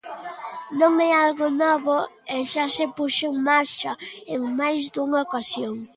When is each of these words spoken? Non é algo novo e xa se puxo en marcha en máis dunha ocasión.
Non 0.79 0.93
é 1.09 1.11
algo 1.25 1.47
novo 1.63 1.97
e 2.35 2.37
xa 2.51 2.65
se 2.75 2.85
puxo 2.97 3.25
en 3.31 3.35
marcha 3.49 3.91
en 4.33 4.41
máis 4.59 4.81
dunha 4.93 5.19
ocasión. 5.27 5.75